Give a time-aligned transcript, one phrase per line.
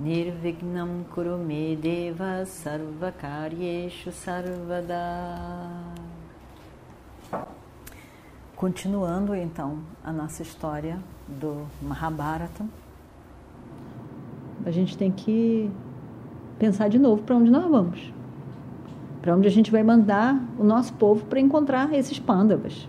[0.00, 4.96] Nirvignam Kurume Deva Sarvakaryeshu Sarvada
[8.56, 12.64] Continuando então a nossa história do Mahabharata,
[14.64, 15.70] a gente tem que
[16.58, 18.10] pensar de novo para onde nós vamos.
[19.20, 22.88] Para onde a gente vai mandar o nosso povo para encontrar esses pândavas.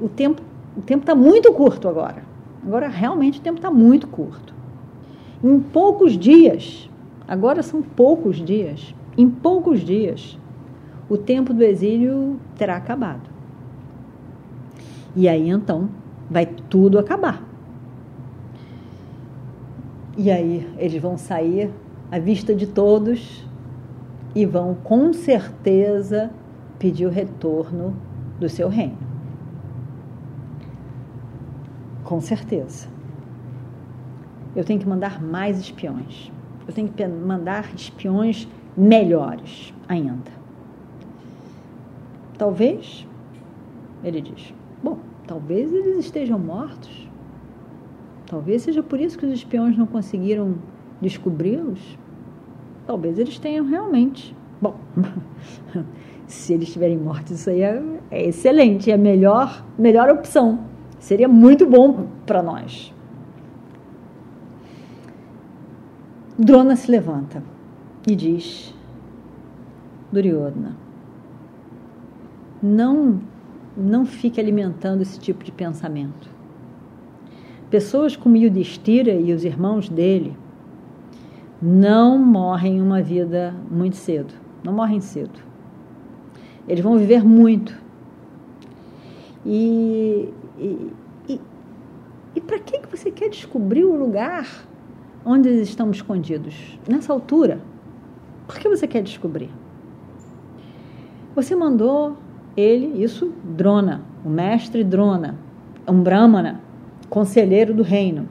[0.00, 0.40] O tempo
[0.74, 2.22] o tempo está muito curto agora.
[2.64, 4.57] Agora realmente o tempo está muito curto.
[5.42, 6.90] Em poucos dias,
[7.26, 10.38] agora são poucos dias, em poucos dias,
[11.08, 13.28] o tempo do exílio terá acabado.
[15.14, 15.88] E aí então
[16.28, 17.42] vai tudo acabar.
[20.16, 21.70] E aí eles vão sair
[22.10, 23.46] à vista de todos
[24.34, 26.30] e vão com certeza
[26.78, 27.94] pedir o retorno
[28.40, 28.98] do seu reino.
[32.02, 32.97] Com certeza.
[34.58, 36.32] Eu tenho que mandar mais espiões.
[36.66, 40.32] Eu tenho que mandar espiões melhores ainda.
[42.36, 43.06] Talvez,
[44.02, 44.98] ele diz, bom,
[45.28, 47.08] talvez eles estejam mortos.
[48.26, 50.56] Talvez seja por isso que os espiões não conseguiram
[51.00, 51.96] descobri-los.
[52.84, 54.34] Talvez eles tenham realmente.
[54.60, 54.74] Bom,
[56.26, 60.64] se eles estiverem mortos, isso aí é, é excelente, é a melhor, melhor opção.
[60.98, 62.92] Seria muito bom para nós.
[66.38, 67.42] Drona se levanta
[68.06, 68.74] e diz:
[70.12, 70.76] Duryodhana,
[72.62, 73.20] não,
[73.76, 76.28] não fique alimentando esse tipo de pensamento.
[77.70, 80.36] Pessoas como Yudhishthira e os irmãos dele
[81.60, 84.32] não morrem uma vida muito cedo,
[84.62, 85.40] não morrem cedo.
[86.66, 87.76] Eles vão viver muito.
[89.44, 90.92] E e,
[91.28, 91.40] e,
[92.34, 94.66] e para que, que você quer descobrir o lugar
[95.24, 96.78] onde estão escondidos?
[96.88, 97.60] Nessa altura,
[98.46, 99.50] por que você quer descobrir?
[101.34, 102.16] Você mandou
[102.56, 105.36] ele, isso, Drona, o mestre Drona,
[105.86, 106.60] um Brahmana,
[107.08, 108.28] conselheiro do reino.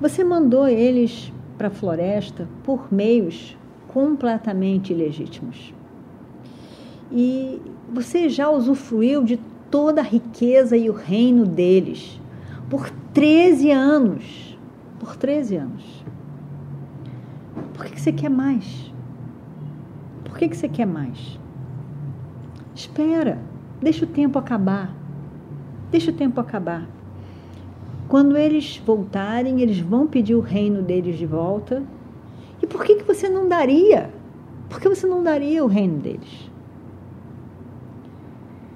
[0.00, 3.56] Você mandou eles para a floresta por meios
[3.88, 5.72] completamente ilegítimos.
[7.10, 7.60] E
[7.92, 9.38] você já usufruiu de
[9.70, 12.20] toda a riqueza e o reino deles
[12.68, 14.53] por 13 anos.
[15.04, 16.04] Por 13 anos.
[17.74, 18.90] Por que, você quer mais?
[20.24, 21.38] Por que, que você quer mais?
[22.74, 23.38] Espera,
[23.82, 24.90] deixa o tempo acabar.
[25.90, 26.88] Deixa o tempo acabar.
[28.08, 31.82] Quando eles voltarem, eles vão pedir o reino deles de volta.
[32.62, 34.10] E por que, que você não daria?
[34.70, 36.50] Por que você não daria o reino deles?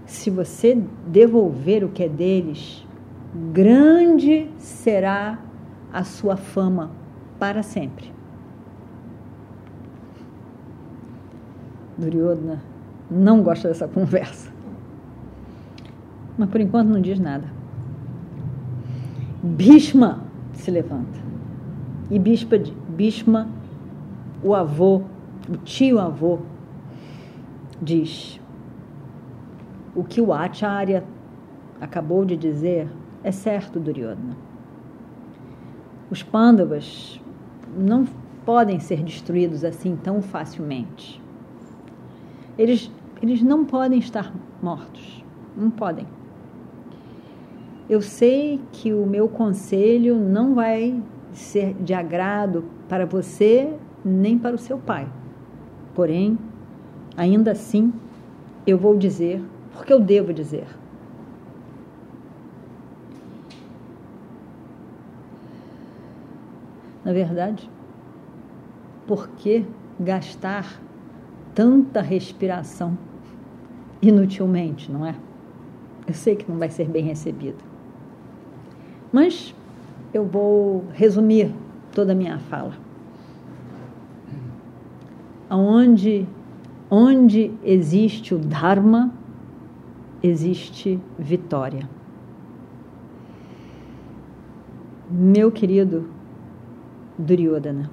[0.09, 2.85] se você devolver o que é deles,
[3.53, 5.39] grande será
[5.93, 6.91] a sua fama
[7.39, 8.13] para sempre.
[11.97, 12.63] Duryodhana
[13.11, 14.51] não gosta dessa conversa.
[16.37, 17.49] Mas por enquanto não diz nada.
[19.43, 20.23] Bhishma
[20.53, 21.19] se levanta.
[22.11, 23.49] E Bhishma, Bhishma
[24.43, 25.03] o avô,
[25.49, 26.39] o tio-avô,
[27.81, 28.41] diz:
[29.95, 31.03] o que o Acharya
[31.81, 32.89] acabou de dizer
[33.23, 34.48] é certo, Duryodhana.
[36.11, 37.21] Os Pandavas
[37.77, 38.07] não
[38.45, 41.21] podem ser destruídos assim tão facilmente.
[42.57, 42.91] Eles,
[43.23, 45.25] eles não podem estar mortos.
[45.57, 46.07] Não podem.
[47.89, 51.01] Eu sei que o meu conselho não vai
[51.33, 53.75] ser de agrado para você
[54.05, 55.09] nem para o seu pai.
[55.95, 56.39] Porém,
[57.17, 57.93] ainda assim,
[58.67, 59.43] eu vou dizer
[59.79, 60.67] porque eu devo dizer.
[67.09, 67.71] Na verdade,
[69.07, 69.65] por que
[69.99, 70.79] gastar
[71.55, 72.99] tanta respiração
[74.03, 75.15] inutilmente, não é?
[76.07, 77.65] Eu sei que não vai ser bem recebido.
[79.11, 79.55] Mas
[80.13, 81.51] eu vou resumir
[81.95, 82.75] toda a minha fala.
[85.51, 86.27] Onde,
[86.91, 89.11] onde existe o Dharma,
[90.23, 91.89] existe vitória.
[95.11, 96.18] Meu querido
[97.19, 97.91] Duryodhana,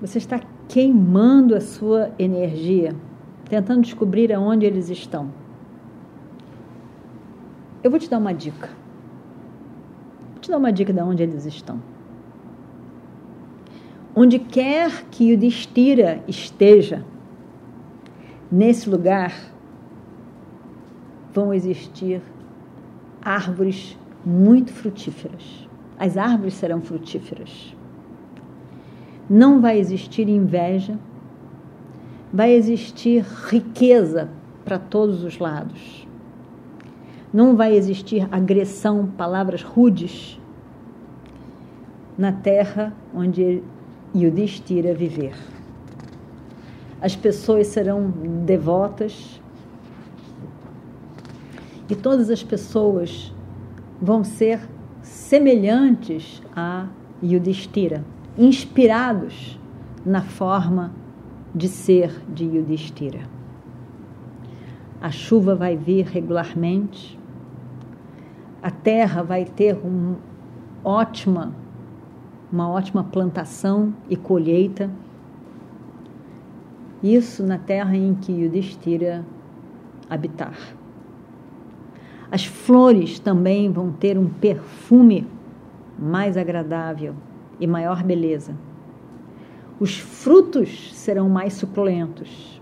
[0.00, 0.38] Você está
[0.68, 2.94] queimando a sua energia,
[3.48, 5.30] tentando descobrir aonde eles estão.
[7.82, 8.68] Eu vou te dar uma dica.
[10.32, 11.80] Vou te dar uma dica de onde eles estão.
[14.14, 17.04] Onde quer que o Destira esteja,
[18.52, 19.32] nesse lugar
[21.32, 22.20] vão existir
[23.22, 25.63] árvores muito frutíferas.
[26.04, 27.74] As árvores serão frutíferas.
[29.28, 30.98] Não vai existir inveja,
[32.30, 34.28] vai existir riqueza
[34.66, 36.06] para todos os lados.
[37.32, 40.38] Não vai existir agressão, palavras rudes
[42.18, 43.62] na terra onde
[44.14, 45.34] Yudhishthira viver.
[47.00, 48.10] As pessoas serão
[48.44, 49.40] devotas
[51.88, 53.32] e todas as pessoas
[54.02, 54.73] vão ser
[55.04, 56.88] semelhantes a
[57.22, 58.02] Yudhishthira,
[58.38, 59.60] inspirados
[60.04, 60.92] na forma
[61.54, 63.20] de ser de Yudhishthira.
[65.00, 67.18] A chuva vai vir regularmente,
[68.62, 70.16] a terra vai ter um
[70.82, 71.54] ótima,
[72.50, 74.90] uma ótima plantação e colheita.
[77.02, 79.22] Isso na terra em que Yudhishthira
[80.08, 80.56] habitar.
[82.30, 85.26] As flores também vão ter um perfume
[85.98, 87.14] mais agradável
[87.60, 88.54] e maior beleza.
[89.78, 92.60] Os frutos serão mais suculentos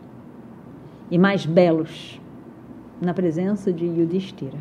[1.11, 2.20] e mais belos
[3.00, 4.59] na presença de Yudhishthira.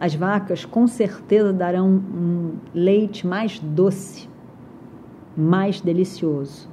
[0.00, 4.28] As vacas com certeza darão um leite mais doce,
[5.36, 6.68] mais delicioso.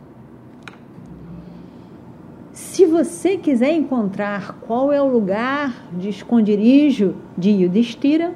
[2.75, 8.36] Se você quiser encontrar qual é o lugar de esconderijo de Yudhishthira,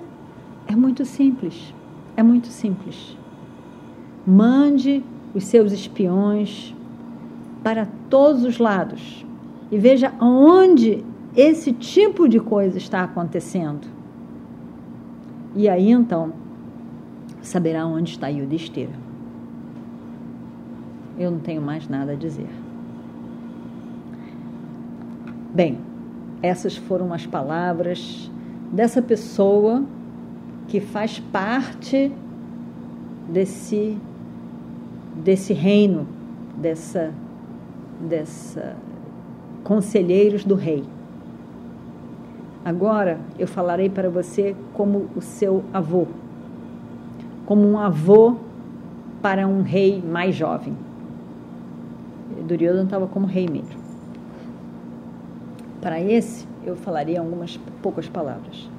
[0.66, 1.74] é muito simples.
[2.16, 3.18] É muito simples.
[4.26, 5.04] Mande
[5.36, 6.74] os seus espiões
[7.62, 9.26] para todos os lados
[9.70, 11.04] e veja onde
[11.36, 13.90] esse tipo de coisa está acontecendo.
[15.54, 16.32] E aí então
[17.42, 18.94] saberá onde está Yudhishthira.
[21.18, 22.59] Eu não tenho mais nada a dizer.
[25.51, 25.80] Bem,
[26.44, 28.30] essas foram as palavras
[28.72, 29.84] dessa pessoa
[30.68, 32.12] que faz parte
[33.28, 33.98] desse
[35.16, 36.07] desse reino,
[36.56, 37.12] dessa
[38.07, 38.75] dessa
[39.63, 40.84] conselheiros do rei.
[42.63, 46.06] Agora eu falarei para você como o seu avô,
[47.48, 48.36] como um avô
[49.19, 50.75] para um rei mais jovem.
[52.48, 53.79] Duryodhana estava como rei mesmo.
[55.81, 58.70] Para esse, eu falaria algumas poucas palavras.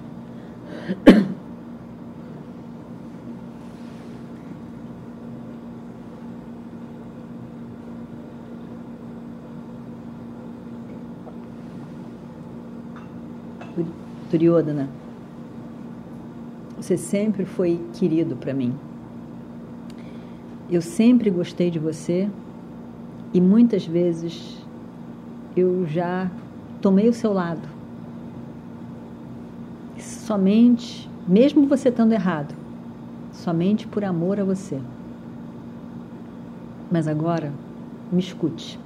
[14.31, 14.89] Duryodhana,
[16.77, 18.75] você sempre foi querido para mim.
[20.71, 22.29] Eu sempre gostei de você
[23.35, 24.65] e muitas vezes
[25.57, 26.31] eu já
[26.81, 27.69] tomei o seu lado.
[29.99, 32.55] Somente, mesmo você estando errado,
[33.33, 34.81] somente por amor a você.
[36.91, 37.53] Mas agora,
[38.11, 38.79] me escute.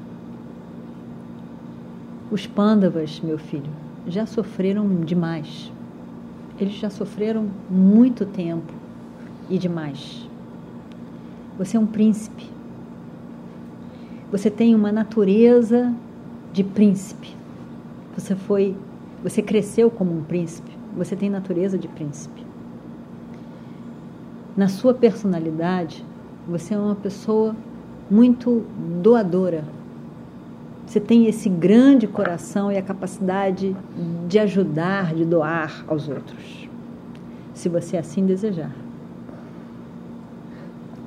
[2.30, 3.70] Os pândavas, meu filho,
[4.06, 5.70] já sofreram demais.
[6.58, 8.72] Eles já sofreram muito tempo
[9.48, 10.28] e demais.
[11.58, 12.48] Você é um príncipe.
[14.30, 15.94] Você tem uma natureza
[16.52, 17.34] de príncipe.
[18.16, 18.76] Você foi,
[19.22, 20.70] você cresceu como um príncipe.
[20.96, 22.44] Você tem natureza de príncipe.
[24.56, 26.04] Na sua personalidade,
[26.46, 27.56] você é uma pessoa
[28.08, 28.64] muito
[29.02, 29.64] doadora.
[30.86, 33.74] Você tem esse grande coração e a capacidade
[34.28, 36.68] de ajudar, de doar aos outros,
[37.52, 38.70] se você assim desejar.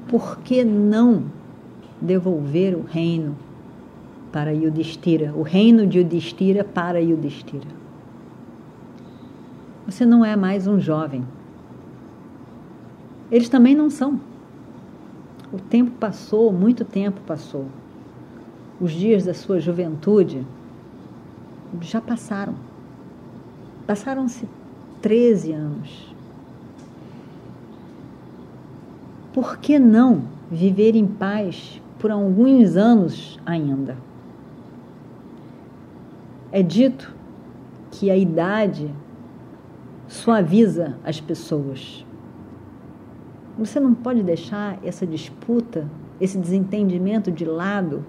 [0.10, 1.26] Por que não
[2.02, 3.36] devolver o reino
[4.38, 7.66] para Yudhishthira, o reino de Yudhishthira para Yudhishthira.
[9.88, 11.26] Você não é mais um jovem.
[13.32, 14.22] Eles também não são.
[15.52, 17.66] O tempo passou, muito tempo passou.
[18.80, 20.46] Os dias da sua juventude
[21.82, 22.54] já passaram.
[23.88, 24.48] Passaram-se
[25.02, 26.16] 13 anos.
[29.34, 34.06] Por que não viver em paz por alguns anos ainda?
[36.58, 37.16] É dito
[37.92, 38.92] que a idade
[40.08, 42.04] suaviza as pessoas.
[43.60, 45.88] Você não pode deixar essa disputa
[46.20, 48.04] esse desentendimento de lado,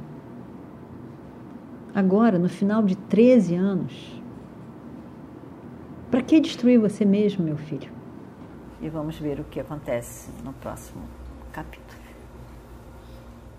[1.94, 4.22] agora, no final de 13 anos.
[6.10, 7.92] Para que destruir você mesmo, meu filho?
[8.80, 11.02] E vamos ver o que acontece no próximo
[11.52, 12.00] capítulo.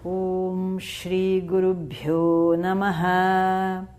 [0.04, 3.99] Om Shri Guru Bhyo Namaha